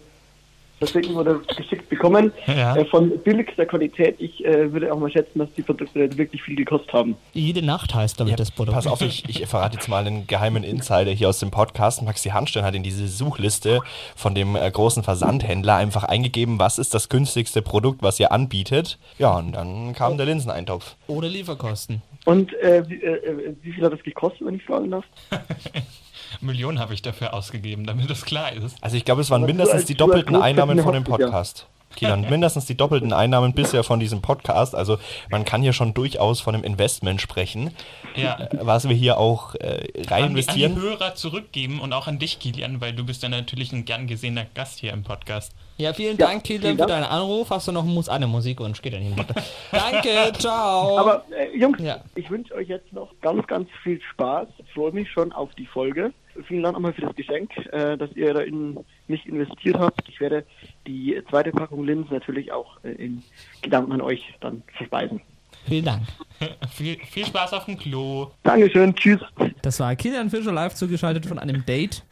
[0.81, 2.33] verschicken oder geschickt bekommen.
[2.47, 2.75] Ja.
[2.75, 4.17] Äh, von billigster Qualität.
[4.19, 7.17] Ich äh, würde auch mal schätzen, dass die Produkte wirklich viel gekostet haben.
[7.33, 8.75] Jede Nacht heißt damit Ja, das Produkt.
[8.75, 12.03] pass auf, ich, ich verrate jetzt mal einen geheimen Insider hier aus dem Podcast.
[12.03, 13.81] Maxi Hanstein hat in diese Suchliste
[14.17, 18.99] von dem äh, großen Versandhändler einfach eingegeben, was ist das günstigste Produkt, was ihr anbietet.
[19.19, 20.97] Ja, und dann kam der Linseneintopf.
[21.07, 22.03] Ohne Lieferkosten.
[22.27, 25.05] Und äh, wie, äh, äh, wie viel hat das gekostet, wenn ich fragen darf?
[26.41, 28.77] Millionen habe ich dafür ausgegeben, damit das klar ist.
[28.83, 31.67] Also ich glaube, es waren mindestens als- die doppelten Einnahmen von dem Podcast.
[31.97, 34.75] Kilian, mindestens die doppelten Einnahmen bisher von diesem Podcast.
[34.75, 34.99] Also
[35.31, 37.71] man kann hier schon durchaus von einem Investment sprechen,
[38.17, 38.49] Ja.
[38.53, 40.77] was wir hier auch äh, An die, an rein die investieren.
[40.81, 44.47] Hörer zurückgeben und auch an dich, Kilian, weil du bist ja natürlich ein gern gesehener
[44.55, 45.53] Gast hier im Podcast.
[45.79, 47.51] Ja, vielen Dank, Kilian, für deinen Anruf.
[47.51, 48.83] Hast du noch einen Mus eine Musikwunsch?
[48.83, 49.35] Geht ja nicht weiter.
[49.73, 50.99] Danke, ciao.
[50.99, 52.01] Aber äh, Jungs, Ja.
[52.15, 54.47] ich wünsche euch jetzt noch ganz, ganz viel Spaß.
[54.59, 56.13] Ich freue mich schon auf die Folge.
[56.47, 60.09] Vielen Dank nochmal für das Geschenk, äh, dass ihr da in mich investiert habt.
[60.09, 60.45] Ich werde
[60.87, 63.23] die zweite Packung Linsen natürlich auch äh, in
[63.63, 65.21] Gedanken an euch dann verspeisen.
[65.67, 66.03] vielen Dank.
[66.71, 68.31] viel, viel Spaß auf dem Klo.
[68.43, 69.21] Dankeschön, tschüss.
[69.63, 72.05] Das war Kilian Fischer live zugeschaltet von einem Date.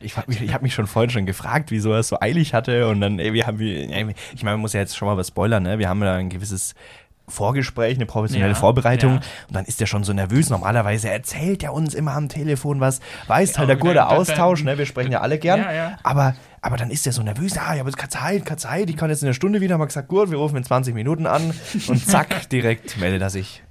[0.00, 2.54] Ich habe mich, ich hab mich schon vorhin schon gefragt, wieso er es so eilig
[2.54, 2.88] hatte.
[2.88, 5.28] Und dann, ey, wir haben, ey, ich meine, man muss ja jetzt schon mal was
[5.28, 5.78] spoilern, ne?
[5.78, 6.74] Wir haben da ein gewisses
[7.28, 9.12] Vorgespräch, eine professionelle Ja, Vorbereitung.
[9.14, 9.20] ja.
[9.48, 10.50] Und dann ist er schon so nervös.
[10.50, 14.78] Normalerweise erzählt er uns immer am Telefon was, weiß halt Ja, der gute Austausch, ne?
[14.78, 15.60] Wir sprechen ja alle gern.
[15.60, 15.98] Ja, ja.
[16.02, 17.56] Aber, aber dann ist er so nervös.
[17.58, 18.90] Ah, ich habe jetzt keine Zeit, keine Zeit.
[18.90, 19.74] Ich kann jetzt in einer Stunde wieder.
[19.74, 21.52] Haben wir gesagt, gut, wir rufen in 20 Minuten an.
[21.88, 23.62] Und zack, direkt meldet er sich.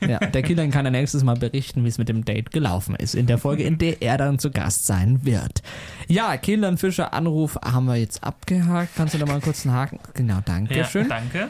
[0.00, 3.14] Ja, der Kilian kann dann nächstes Mal berichten, wie es mit dem Date gelaufen ist.
[3.14, 5.60] In der Folge, in der er dann zu Gast sein wird.
[6.06, 8.88] Ja, Kilian Fischer Anruf haben wir jetzt abgehakt.
[8.96, 9.98] Kannst du da mal kurz einen Haken?
[10.14, 11.06] Genau, danke Ja, schön.
[11.10, 11.48] danke.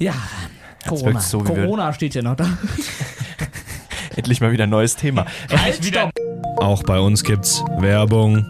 [0.00, 0.14] Ja,
[0.88, 1.20] Corona.
[1.20, 2.46] so, Corona steht ja noch da.
[4.16, 5.26] Endlich mal wieder ein neues Thema.
[5.54, 6.10] Halt, wieder
[6.56, 8.46] Auch bei uns gibt's Werbung.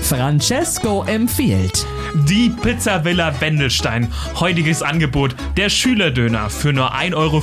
[0.00, 1.84] Francesco empfiehlt.
[2.26, 4.10] Die Pizza Villa Wendelstein.
[4.40, 5.36] Heutiges Angebot.
[5.58, 7.42] Der Schülerdöner für nur 1,50 Euro.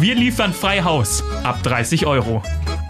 [0.00, 1.22] Wir liefern frei Haus.
[1.42, 2.42] Ab 30 Euro.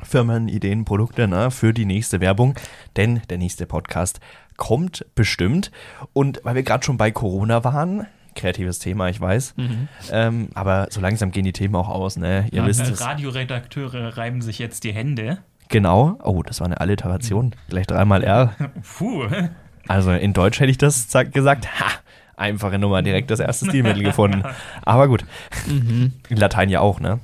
[0.03, 2.55] Firmen, Ideen, Produkte ne, für die nächste Werbung,
[2.97, 4.21] denn der nächste Podcast
[4.57, 5.71] kommt bestimmt.
[6.13, 9.55] Und weil wir gerade schon bei Corona waren, kreatives Thema, ich weiß,
[10.11, 12.47] ähm, aber so langsam gehen die Themen auch aus, ne?
[12.51, 13.01] Ihr wisst es.
[13.01, 15.39] Radioredakteure reiben sich jetzt die Hände.
[15.69, 16.19] Genau.
[16.23, 17.55] Oh, das war eine Alliteration.
[17.69, 18.55] Gleich dreimal R.
[18.99, 19.27] Puh.
[19.89, 21.81] Also in Deutsch hätte ich das gesagt.
[21.81, 21.87] Ha!
[22.37, 24.43] Einfache Nummer, direkt das erste Stilmittel gefunden.
[24.85, 25.25] Aber gut.
[25.67, 27.19] In Latein ja auch, ne?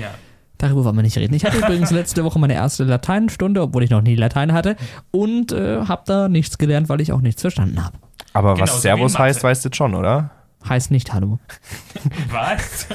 [0.00, 0.10] Ja.
[0.58, 1.34] Darüber wollen wir nicht reden.
[1.34, 4.76] Ich hatte übrigens letzte Woche meine erste Lateinstunde, obwohl ich noch nie Latein hatte.
[5.10, 7.98] Und äh, habe da nichts gelernt, weil ich auch nichts verstanden habe.
[8.32, 10.30] Aber Genau, was Servus heißt, weißt du jetzt schon, oder?
[10.68, 11.38] Heißt nicht Hallo.
[12.30, 12.86] Was?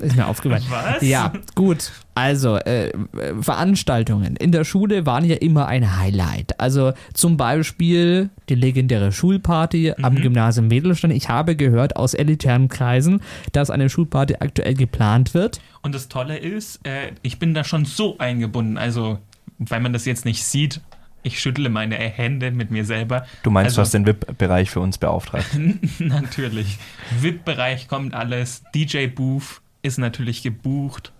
[0.00, 0.64] Ist mir aufgefallen.
[0.68, 1.02] Was?
[1.02, 1.92] Ja, gut.
[2.14, 2.92] Also, äh,
[3.40, 6.58] Veranstaltungen in der Schule waren ja immer ein Highlight.
[6.60, 11.10] Also zum Beispiel die legendäre Schulparty am Gymnasium Wedelstein.
[11.10, 13.20] Ich habe gehört aus elitären Kreisen,
[13.52, 15.60] dass eine Schulparty aktuell geplant wird.
[15.82, 18.78] Und das Tolle ist, äh, ich bin da schon so eingebunden.
[18.78, 19.18] Also,
[19.58, 20.80] weil man das jetzt nicht sieht,
[21.26, 23.26] ich schüttle meine Hände mit mir selber.
[23.42, 25.46] Du meinst, du hast also, den VIP-Bereich für uns beauftragt.
[25.98, 26.78] Natürlich.
[27.20, 28.62] VIP-Bereich kommt alles.
[28.74, 31.12] DJ-Booth ist natürlich gebucht.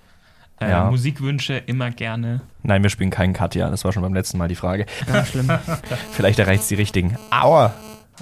[0.61, 0.91] Äh, Ja.
[0.91, 2.41] Musikwünsche immer gerne.
[2.63, 3.71] Nein, wir spielen keinen Katja.
[3.71, 4.87] Das war schon beim letzten Mal die Frage.
[5.07, 5.51] Ganz schlimm.
[6.13, 7.17] Vielleicht erreicht es die richtigen.
[7.31, 7.75] Aua!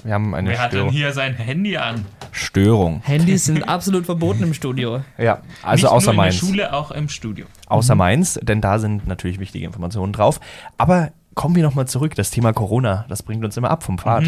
[0.03, 0.91] Wir haben eine Wer hat denn Störung.
[0.91, 2.03] hier sein Handy an?
[2.33, 3.01] Störung.
[3.05, 5.01] Handys sind absolut verboten im Studio.
[5.17, 6.39] Ja, also Nicht außer nur in Mainz.
[6.41, 7.45] der Schule, auch im Studio.
[7.67, 10.41] Außer Mainz, denn da sind natürlich wichtige Informationen drauf.
[10.77, 12.13] Aber kommen wir nochmal zurück.
[12.15, 14.25] Das Thema Corona, das bringt uns immer ab vom Pfad.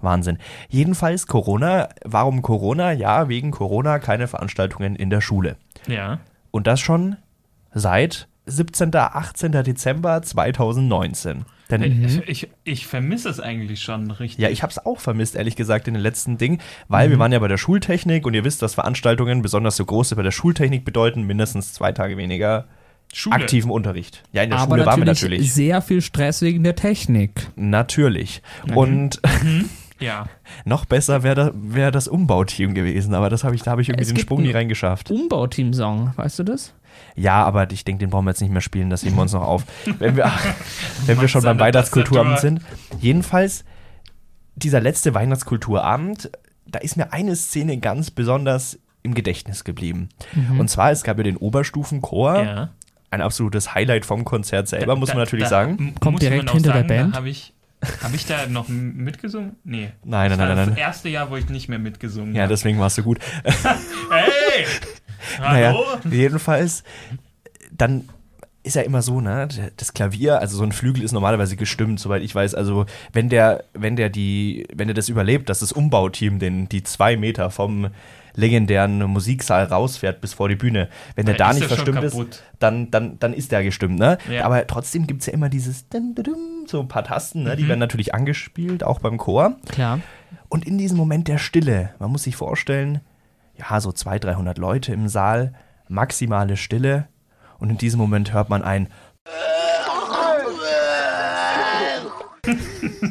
[0.00, 0.38] Wahnsinn.
[0.68, 1.88] Jedenfalls Corona.
[2.04, 2.92] Warum Corona?
[2.92, 5.56] Ja, wegen Corona keine Veranstaltungen in der Schule.
[5.86, 6.20] Ja.
[6.50, 7.16] Und das schon
[7.72, 8.94] seit 17.
[8.94, 9.52] 18.
[9.52, 11.44] Dezember 2019.
[11.70, 14.42] Denn Ich, ich, ich vermisse es eigentlich schon richtig.
[14.42, 17.30] Ja, ich habe es auch vermisst, ehrlich gesagt, in den letzten Dingen, weil wir waren
[17.30, 20.84] ja bei der Schultechnik und ihr wisst, dass Veranstaltungen, besonders so große bei der Schultechnik,
[20.84, 22.66] bedeuten mindestens zwei Tage weniger
[23.12, 23.36] Schule.
[23.36, 24.22] aktiven Unterricht.
[24.32, 25.54] Ja, in der Aber Schule waren wir natürlich, natürlich.
[25.54, 27.48] sehr viel Stress wegen der Technik.
[27.54, 28.42] Natürlich.
[28.74, 29.20] Und
[30.00, 30.26] Ja.
[30.64, 33.88] noch besser wäre da, wär das Umbauteam gewesen, aber das habe ich, da habe ich
[33.88, 35.10] irgendwie Es den Sprung nie reingeschafft.
[35.10, 36.74] Umbauteam-Song, weißt du das?
[37.16, 39.32] Ja, aber ich denke, den brauchen wir jetzt nicht mehr spielen, das heben wir uns
[39.32, 39.64] noch auf.
[39.98, 40.30] Wenn wir,
[41.06, 42.60] wenn wir schon beim Weihnachtskulturabend sind.
[43.00, 43.64] Jedenfalls,
[44.56, 46.30] dieser letzte Weihnachtskulturabend,
[46.66, 50.08] da ist mir eine Szene ganz besonders im Gedächtnis geblieben.
[50.58, 52.68] Und zwar, es gab ja den Oberstufenchor, ja.
[53.10, 55.94] ein absolutes Highlight vom Konzert selber, muss man Da- natürlich da sagen.
[56.00, 57.14] Kommt direkt hinter der sagen, Band.
[57.14, 57.54] Da habe ich,
[58.02, 59.56] hab ich da noch mitgesungen?
[59.64, 59.92] Nee.
[60.04, 62.42] Nein, nein, das war nein, nein, Das erste Jahr, wo ich nicht mehr mitgesungen Ja,
[62.42, 62.52] habe.
[62.52, 63.18] deswegen warst du gut.
[64.10, 64.66] Hey!
[65.38, 65.84] Naja, Hallo?
[66.10, 66.82] jedenfalls,
[67.70, 68.08] dann
[68.62, 69.48] ist ja immer so, ne?
[69.76, 72.54] Das Klavier, also so ein Flügel ist normalerweise gestimmt, soweit ich weiß.
[72.54, 76.82] Also wenn der, wenn der die, wenn der das überlebt, dass das Umbauteam den, die
[76.82, 77.88] zwei Meter vom
[78.34, 82.44] legendären Musiksaal rausfährt bis vor die Bühne, wenn der da ist nicht er verstimmt ist,
[82.58, 84.18] dann, dann, dann ist der gestimmt, ne?
[84.30, 84.44] Ja.
[84.44, 85.86] Aber trotzdem gibt es ja immer dieses
[86.66, 87.56] so ein paar Tasten, ne?
[87.56, 87.68] Die Mhm.
[87.68, 89.56] werden natürlich angespielt, auch beim Chor.
[89.70, 90.00] Klar.
[90.48, 93.00] Und in diesem Moment der Stille, man muss sich vorstellen,
[93.56, 95.54] ja, so 200, 300 Leute im Saal,
[95.88, 97.08] maximale Stille.
[97.60, 98.88] Und in diesem Moment hört man ein,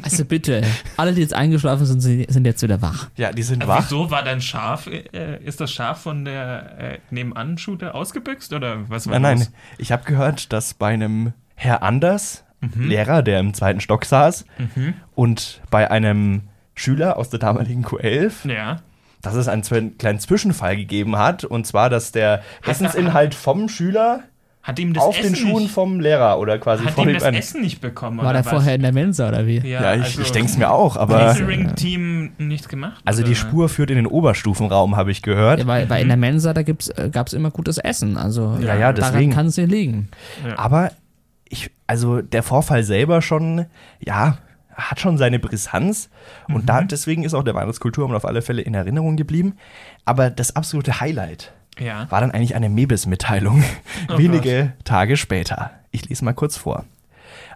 [0.04, 0.64] Also bitte,
[0.98, 3.10] alle, die jetzt eingeschlafen sind, sind jetzt wieder wach.
[3.16, 3.84] ja, die sind wach.
[3.86, 9.06] Wieso war dein Schaf, äh, ist das Schaf von der äh, Nebenan-Shooter ausgebüxt oder was
[9.08, 9.52] war Nein, nein, los?
[9.78, 12.90] ich habe gehört, dass bei einem Herr Anders, Mhm.
[12.90, 14.44] Lehrer, der im zweiten Stock saß,
[15.16, 16.42] und bei einem
[16.76, 18.82] Schüler aus der damaligen Q11, Ja.
[19.22, 21.46] dass es einen kleinen Zwischenfall gegeben hat.
[21.46, 24.24] Und zwar, dass der Essensinhalt vom Schüler
[24.70, 27.10] Hat ihm das auf Essen den Schuhen nicht, vom Lehrer oder quasi hat vor ihm
[27.10, 29.58] dem das Essen nicht bekommen War oder der vorher in der Mensa oder wie?
[29.60, 31.18] Ja, Ja, ich, also, ich denke es mir auch, aber.
[31.20, 33.02] Catering-Team nichts gemacht?
[33.06, 33.36] Also die oder?
[33.36, 35.60] Spur führt in den Oberstufenraum, habe ich gehört.
[35.60, 38.18] Ja, weil, weil in der Mensa, da gibt's, äh, gab's immer gutes Essen.
[38.18, 39.32] Also Ja, ja, daran deswegen.
[39.34, 40.10] kann es nicht liegen.
[40.58, 40.92] Aber
[41.48, 43.66] ich, also der Vorfall selber schon,
[44.00, 44.38] ja,
[44.76, 46.10] hat schon seine Brisanz.
[46.48, 46.66] Und Mhm.
[46.66, 49.56] da, deswegen ist auch der Weihnachtskulturabend auf alle Fälle in Erinnerung geblieben.
[50.06, 52.10] Aber das absolute Highlight Ja.
[52.12, 53.64] war dann eigentlich eine Mebis-Mitteilung.
[54.12, 55.72] Oh wenige Tage später.
[55.92, 56.86] Ich lese mal kurz vor.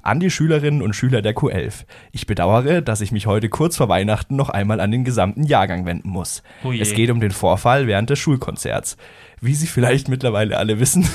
[0.04, 1.86] An die Schülerinnen und Schüler der Q11.
[2.12, 5.86] Ich bedauere, dass ich mich heute kurz vor Weihnachten noch einmal an den gesamten Jahrgang
[5.86, 6.44] wenden muss.
[6.64, 6.82] Oh je.
[6.82, 8.98] es geht um den Vorfall während des Schulkonzerts.
[9.42, 11.08] Wie Sie vielleicht mittlerweile alle wissen,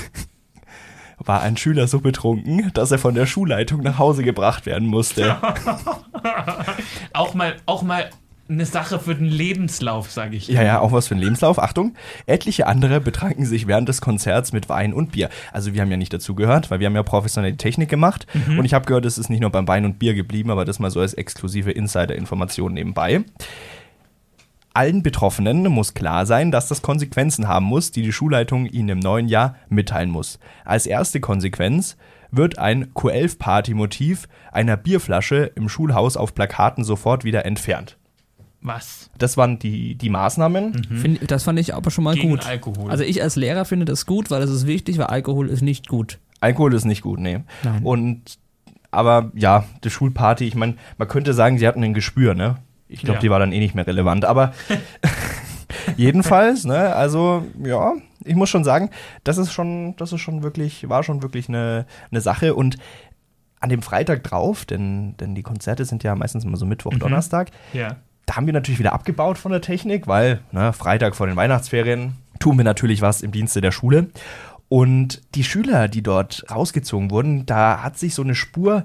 [1.19, 5.37] war ein Schüler so betrunken, dass er von der Schulleitung nach Hause gebracht werden musste.
[7.13, 8.09] Auch mal, auch mal
[8.49, 10.47] eine Sache für den Lebenslauf, sage ich.
[10.47, 11.59] Ja, ja, auch was für ein Lebenslauf.
[11.59, 11.93] Achtung.
[12.25, 15.29] Etliche andere betranken sich während des Konzerts mit Wein und Bier.
[15.53, 18.25] Also wir haben ja nicht dazu gehört, weil wir haben ja professionelle Technik gemacht.
[18.57, 20.79] Und ich habe gehört, es ist nicht nur beim Wein und Bier geblieben, aber das
[20.79, 23.23] mal so als exklusive Insider-Information nebenbei.
[24.73, 28.99] Allen Betroffenen muss klar sein, dass das Konsequenzen haben muss, die die Schulleitung ihnen im
[28.99, 30.39] neuen Jahr mitteilen muss.
[30.65, 31.97] Als erste Konsequenz
[32.31, 37.98] wird ein Q11-Party-Motiv einer Bierflasche im Schulhaus auf Plakaten sofort wieder entfernt.
[38.61, 39.09] Was?
[39.17, 40.83] Das waren die, die Maßnahmen.
[40.83, 42.45] Find, das fand ich aber schon mal Gegen gut.
[42.45, 42.91] Alkohol.
[42.91, 45.87] Also ich als Lehrer finde das gut, weil das ist wichtig, weil Alkohol ist nicht
[45.87, 46.19] gut.
[46.41, 47.39] Alkohol ist nicht gut, nee.
[47.63, 47.83] Nein.
[47.83, 48.37] Und
[48.91, 52.57] aber ja, die Schulparty, ich meine, man könnte sagen, sie hatten ein Gespür, ne?
[52.87, 53.21] Ich glaube, Ja.
[53.21, 54.51] die war dann eh nicht mehr relevant, aber
[55.97, 57.93] jedenfalls, ne, also ja,
[58.25, 58.89] ich muss schon sagen,
[59.23, 62.77] das ist schon, das ist schon wirklich, war schon wirklich eine, eine Sache und
[63.59, 66.99] an dem Freitag drauf, denn, denn die Konzerte sind ja meistens immer so Mittwoch, Mhm.
[66.99, 67.97] Donnerstag, Ja.
[68.29, 72.13] Da haben wir natürlich wieder abgebaut von der Technik, weil ne, Freitag vor den Weihnachtsferien,
[72.37, 74.11] tun wir natürlich was im Dienste der Schule.
[74.67, 78.83] Und die Schüler, die dort rausgezogen wurden, da hat sich so eine Spur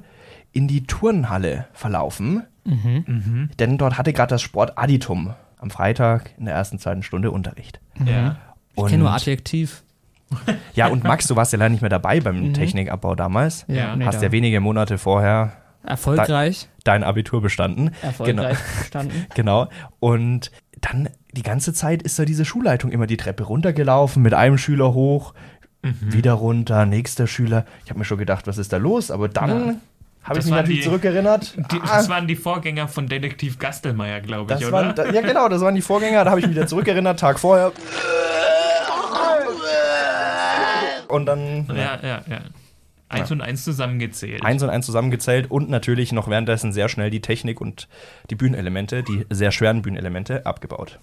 [0.53, 2.45] in die Turnhalle verlaufen.
[3.59, 7.81] Denn dort hatte gerade das Sport Additum am Freitag in der ersten, zweiten Stunde Unterricht.
[8.03, 8.37] Ja.
[8.77, 9.83] Ich kenne nur Adjektiv.
[10.75, 13.67] Ja, und Max, du warst ja leider nicht mehr dabei beim Technikabbau damals.
[13.69, 13.95] Ja.
[13.95, 15.53] nee, Hast ja wenige Monate vorher
[15.85, 16.69] Erfolgreich.
[16.85, 17.91] dein Abitur bestanden.
[18.03, 19.27] Erfolgreich verstanden.
[19.35, 19.69] Genau.
[20.01, 24.59] Und dann die ganze Zeit ist da diese Schulleitung immer die Treppe runtergelaufen, mit einem
[24.59, 25.35] Schüler hoch,
[25.83, 27.67] wieder runter, nächster Schüler.
[27.85, 29.11] Ich habe mir schon gedacht, was ist da los?
[29.11, 29.81] Aber dann
[30.23, 31.55] habe ich mich natürlich die- zurückerinnert.
[31.73, 34.73] Die, Ah, das waren die Vorgänger von Detektiv Gastelmeier, glaube ich, oder?
[34.73, 36.25] waren, da, ja, genau, das waren die Vorgänger.
[36.25, 37.73] Da habe ich mich wieder zurückerinnert, Tag vorher.
[41.09, 42.39] Und dann ja, ja, ja.
[43.21, 44.45] Eins und eins zusammengezählt.
[44.45, 47.89] eins und eins zusammengezählt und natürlich noch währenddessen sehr schnell die Technik und
[48.31, 50.99] die Bühnenelemente, die sehr schweren Bühnenelemente abgebaut.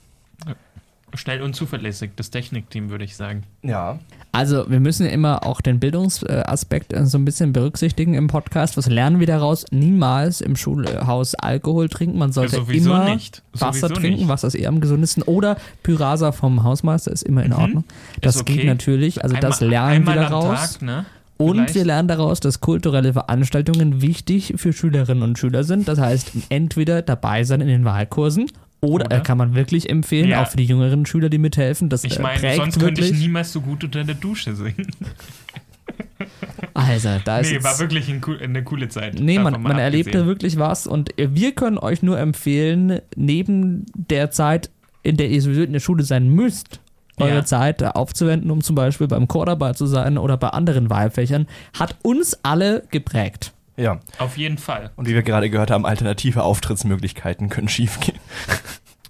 [1.13, 3.43] Schnell und zuverlässig, das Technikteam, würde ich sagen.
[3.63, 4.00] Ja.
[4.32, 8.78] Also, wir müssen ja immer auch den Bildungsaspekt äh, so ein bisschen berücksichtigen im Podcast.
[8.78, 9.65] Was lernen wir daraus?
[9.71, 12.17] Niemals im Schulhaus Alkohol trinken.
[12.17, 13.43] Man sollte Sowieso immer nicht.
[13.52, 14.19] Wasser Sowieso trinken.
[14.19, 14.28] nicht.
[14.30, 15.21] Wasser ist eher am gesündesten.
[15.24, 17.84] Oder Pyrasa vom Hausmeister ist immer in Ordnung.
[18.21, 18.41] Das Mhm.
[18.43, 18.56] Okay.
[18.56, 19.21] geht natürlich.
[19.21, 20.74] Also, das Einmal- lernen wir daraus.
[20.76, 21.06] Tag, ne?
[21.42, 21.76] Und Vielleicht.
[21.76, 25.88] wir lernen daraus, dass kulturelle Veranstaltungen wichtig für Schülerinnen und Schüler sind.
[25.88, 28.48] Das heißt, entweder dabei sein in den Wahlkursen
[28.82, 29.18] oder, Oder?
[29.18, 30.44] äh, kann man wirklich empfehlen, Ja.
[30.44, 31.90] auch für die jüngeren Schüler, die mithelfen.
[31.90, 33.12] Das Ich äh, meine, prägt sonst könnte wirklich.
[33.20, 34.88] ich niemals so gut unter der Dusche singen.
[36.74, 39.20] also, da ist Nee, war wirklich ein, cool- eine coole Zeit.
[39.20, 40.28] Nee, man, man erlebt da abgesehen.
[40.28, 44.70] wirklich was und wir können euch nur empfehlen, neben der Zeit,
[45.04, 46.80] in der ihr sowieso in der Schule sein müsst,
[47.22, 47.46] eure Ja.
[47.46, 51.96] Zeit aufzuwenden, um zum Beispiel beim Chor dabei zu sein oder bei anderen Wahlfächern, hat
[52.04, 53.54] uns alle geprägt.
[53.78, 54.00] Ja.
[54.20, 54.92] Auf jeden Fall.
[54.96, 58.20] Und wie wir gerade gehört haben, alternative Auftrittsmöglichkeiten können schiefgehen.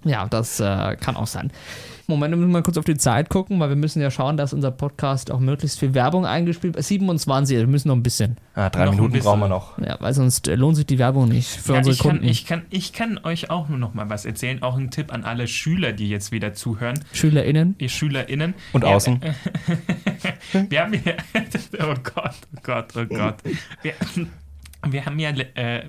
[0.04, 1.50] Ja, das äh, kann auch sein.
[2.08, 4.52] Moment, wir müssen mal kurz auf die Zeit gucken, weil wir müssen ja schauen, dass
[4.52, 6.84] unser Podcast auch möglichst viel Werbung eingespielt wird.
[6.84, 8.36] 27, wir müssen noch ein bisschen.
[8.54, 9.24] Ah, drei Noch Minuten bisschen.
[9.24, 9.78] brauchen wir noch.
[9.78, 12.24] Ja, weil sonst äh, lohnt sich die Werbung nicht für Ja, unsere ich, kann, Kunden.
[12.28, 14.62] ich, kann, ich kann euch auch nur noch mal was erzählen.
[14.62, 16.98] Auch ein Tipp an alle Schüler, die jetzt wieder zuhören.
[17.12, 17.76] SchülerInnen.
[17.78, 18.54] Ihr SchülerInnen.
[18.72, 19.20] Und Ja, außen.
[20.68, 21.12] Wir haben ja.
[21.84, 23.36] Oh Gott, oh Gott, oh Gott.
[23.82, 23.94] Wir,
[24.86, 25.84] wir haben ja äh,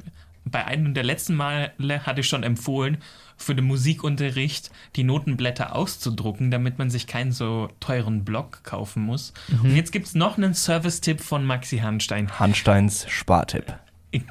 [0.45, 1.71] bei einem der letzten Male
[2.05, 2.97] hatte ich schon empfohlen,
[3.37, 9.33] für den Musikunterricht die Notenblätter auszudrucken, damit man sich keinen so teuren Block kaufen muss.
[9.63, 12.39] Und jetzt gibt es noch einen Service-Tipp von Maxi Hanstein.
[12.39, 13.77] Hansteins Spartipp.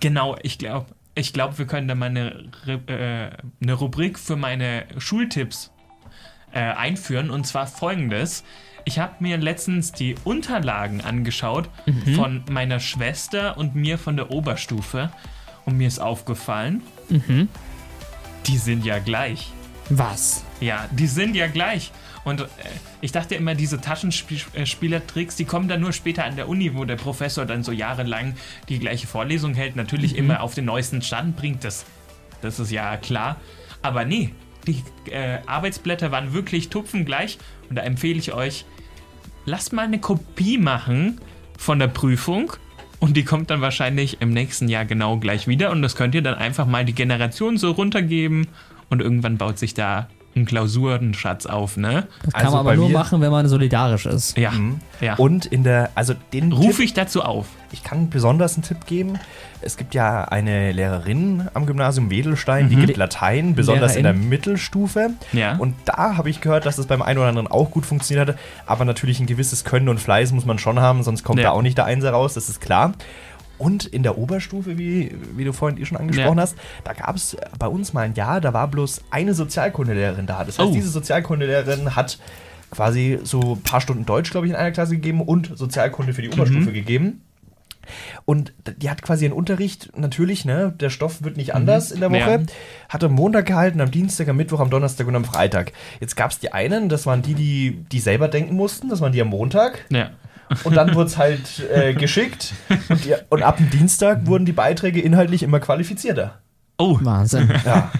[0.00, 2.48] Genau, ich glaube, ich glaub, wir können da mal eine,
[2.86, 3.30] äh,
[3.62, 5.70] eine Rubrik für meine Schultipps
[6.52, 7.30] äh, einführen.
[7.30, 8.44] Und zwar folgendes.
[8.84, 11.68] Ich habe mir letztens die Unterlagen angeschaut
[12.16, 15.12] von meiner Schwester und mir von der Oberstufe.
[15.64, 16.82] Und mir ist aufgefallen,
[18.46, 19.52] die sind ja gleich.
[19.88, 20.44] Was?
[20.60, 21.92] Ja, die sind ja gleich.
[22.24, 22.46] Und äh,
[23.00, 26.96] ich dachte immer, diese Taschenspielertricks, die kommen dann nur später an der Uni, wo der
[26.96, 28.34] Professor dann so jahrelang
[28.68, 31.64] die gleiche Vorlesung hält, natürlich immer auf den neuesten Stand bringt.
[31.64, 31.84] Das,
[32.40, 33.40] das ist ja klar.
[33.82, 34.32] Aber nee,
[34.66, 37.38] die äh, Arbeitsblätter waren wirklich tupfengleich.
[37.68, 38.64] Und da empfehle ich euch,
[39.44, 41.20] lasst mal eine Kopie machen
[41.58, 42.52] von der Prüfung.
[43.02, 45.72] Und die kommt dann wahrscheinlich im nächsten Jahr genau gleich wieder.
[45.72, 48.46] Und das könnt ihr dann einfach mal die Generation so runtergeben.
[48.90, 52.06] Und irgendwann baut sich da ein Klausurenschatz auf, ne?
[52.24, 54.36] Das kann Also man aber nur machen, wenn man solidarisch ist.
[54.38, 54.52] Ja.
[55.00, 55.14] ja.
[55.16, 57.46] Und in der, also den Rufe ich dazu auf.
[57.72, 59.18] ich kann besonders einen Tipp geben.
[59.60, 64.28] Es gibt ja eine Lehrerin am Gymnasium Wedelstein, die gibt Latein, besonders in der Lehrerin.
[64.30, 65.10] Mittelstufe.
[65.32, 65.56] Ja.
[65.56, 68.36] Und da habe ich gehört, dass das beim einen oder anderen auch gut funktioniert hat.
[68.66, 71.44] Aber natürlich ein gewisses Können und Fleiß muss man schon haben, sonst kommt Ja.
[71.44, 72.92] da auch nicht der Einser raus, das ist klar.
[73.62, 76.42] Und in der Oberstufe, wie, wie du vorhin eh schon angesprochen Ja.
[76.42, 80.42] hast, da gab es bei uns mal ein Jahr, da war bloß eine Sozialkundelehrerin da.
[80.44, 80.72] Das heißt, Oh.
[80.72, 82.18] diese Sozialkundelehrerin hat
[82.70, 86.22] quasi so ein paar Stunden Deutsch, glaube ich, in einer Klasse gegeben und Sozialkunde für
[86.22, 86.74] die Oberstufe Mhm.
[86.74, 87.20] gegeben.
[88.24, 92.10] Und die hat quasi einen Unterricht, natürlich, ne, der Stoff wird nicht anders in der
[92.10, 92.18] Woche.
[92.18, 92.40] Ja.
[92.88, 95.72] Hat am Montag gehalten, am Dienstag, am Mittwoch, am Donnerstag und am Freitag.
[96.00, 99.12] Jetzt gab es die einen, das waren die, die, die selber denken mussten, das waren
[99.12, 99.84] die am Montag.
[99.90, 100.10] Ja.
[100.64, 102.52] Und dann wurde es halt äh, geschickt.
[102.88, 106.40] Und, die, und ab dem Dienstag wurden die Beiträge inhaltlich immer qualifizierter.
[106.78, 107.52] Oh, Wahnsinn.
[107.64, 107.90] Ja,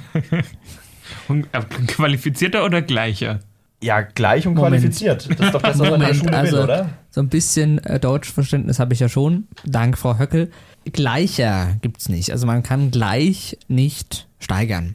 [1.28, 3.40] und, äh, qualifizierter oder gleicher?
[3.82, 4.74] ja gleich und Moment.
[4.74, 5.28] qualifiziert.
[5.28, 6.88] Das ist doch das, was man in der Moment, Schule also will, oder?
[7.10, 9.48] so ein bisschen äh, Deutschverständnis habe ich ja schon.
[9.64, 10.50] Dank, Frau Höckel.
[10.84, 12.30] Gleicher gibt's nicht.
[12.30, 14.94] Also man kann gleich nicht steigern.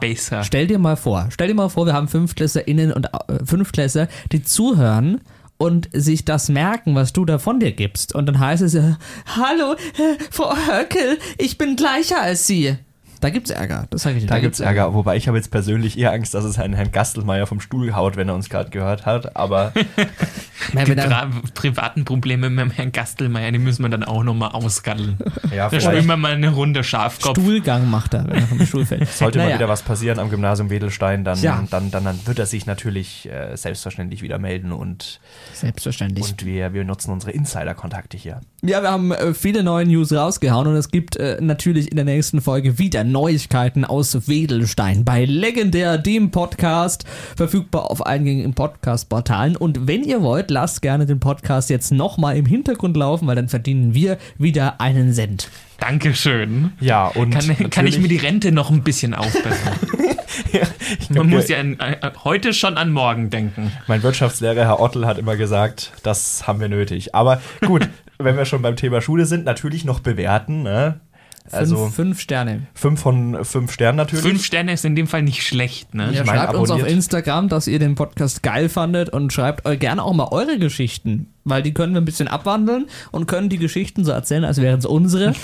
[0.00, 0.44] Baser.
[0.44, 4.42] Stell dir mal vor, stell dir mal vor, wir haben FünftklässerInnen und äh, Fünftklässler, die
[4.42, 5.22] zuhören
[5.60, 8.14] und sich das merken, was du da von dir gibst.
[8.14, 8.94] Und dann heißt es, äh,
[9.26, 12.78] hallo, äh, Frau Höckel, ich bin gleicher als Sie.
[13.20, 14.28] Da gibt's Ärger, das sage ich dir.
[14.28, 17.46] Da gibt's Ärger, wobei ich habe jetzt persönlich eher Angst, dass es einen Herrn Gastelmeier
[17.46, 19.36] vom Stuhl haut, wenn er uns gerade gehört hat.
[19.36, 19.72] Aber
[20.72, 24.22] Die wenn er, pra privaten Probleme mit dem Herrn Gastelmeier, die müssen wir dann auch
[24.22, 25.18] nochmal ausgaddeln.
[25.54, 27.38] ja, Da spielen vielleicht wir mal eine Runde Schafkopf.
[27.38, 29.08] Stuhlgang macht er, wenn er vom Stuhl fällt.
[29.12, 29.56] sollte mal Naja.
[29.56, 31.62] wieder was passieren am Gymnasium Wedelstein, dann, Ja.
[31.70, 35.20] dann, dann, dann wird er sich natürlich äh, selbstverständlich wieder melden und,
[35.52, 36.30] Selbstverständlich.
[36.30, 38.40] und wir, wir nutzen unsere Insider-Kontakte hier.
[38.62, 42.04] Ja, wir haben äh, viele neue News rausgehauen und es gibt äh, natürlich in der
[42.04, 47.04] nächsten Folge wieder Neuigkeiten aus Wedelstein bei Legendär, dem Podcast,
[47.36, 49.56] verfügbar auf eingängigen Podcast-Portalen.
[49.56, 53.48] Und wenn ihr wollt, lasst gerne den Podcast jetzt nochmal im Hintergrund laufen, weil dann
[53.48, 55.50] verdienen wir wieder einen Cent.
[55.78, 56.72] Dankeschön.
[56.80, 59.74] Ja, und Kann, kann ich mir die Rente noch ein bisschen aufbessern?
[61.08, 63.72] Man muss ja an, äh, heute schon an morgen denken.
[63.86, 67.14] Mein Wirtschaftslehrer, Herr Ottel, hat immer gesagt, das haben wir nötig.
[67.14, 70.62] Aber gut, wenn wir schon beim Thema Schule sind, natürlich noch bewerten.
[70.62, 71.00] Ne?
[71.50, 72.66] Also fünf, fünf Sterne.
[72.74, 74.24] fünf von fünf Sternen natürlich.
[74.24, 76.12] Fünf Sterne ist in dem Fall nicht schlecht, ne?
[76.12, 76.96] Ja, meine, schreibt uns auf abonniert.
[76.96, 81.62] Instagram, dass ihr den Podcast geil fandet und schreibt gerne auch mal eure Geschichten, weil
[81.62, 84.86] die können wir ein bisschen abwandeln und können die Geschichten so erzählen, als wären es
[84.86, 85.34] unsere.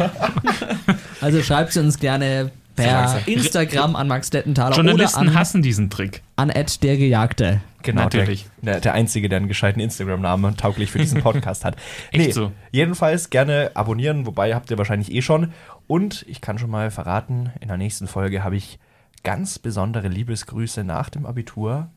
[1.20, 5.90] also schreibt sie uns gerne per Instagram an Max Dettenthaler oder Journalisten an, hassen diesen
[5.90, 6.22] Trick.
[6.36, 7.60] an Ed der Gejagte.
[7.82, 8.46] Genau, Natürlich.
[8.60, 11.76] Der, der, Einzige, der einen gescheiten Instagram-Namen tauglich für diesen Podcast hat.
[12.12, 12.52] Echt so?
[12.72, 15.52] Jedenfalls gerne abonnieren, wobei habt ihr wahrscheinlich eh schon.
[15.86, 18.78] Und ich kann schon mal verraten, in der nächsten Folge habe ich
[19.24, 21.88] ganz besondere Liebesgrüße nach dem Abitur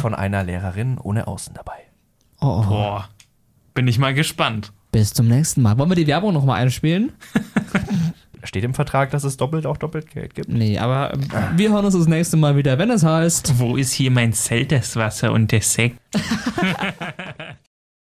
[0.00, 1.76] von einer Lehrerin ohne Außen dabei.
[2.40, 2.68] Oh, oh.
[2.68, 3.08] Boah,
[3.74, 4.72] bin ich mal gespannt.
[4.92, 5.76] Bis zum nächsten Mal.
[5.76, 7.12] Wollen wir die Werbung nochmal einspielen?
[8.44, 10.48] Steht im Vertrag, dass es doppelt auch doppelt Geld gibt?
[10.48, 11.18] Nee, aber äh,
[11.56, 13.58] wir hören uns das nächste Mal wieder, wenn es heißt.
[13.58, 15.98] Wo ist hier mein Zelterswasser und der Sekt?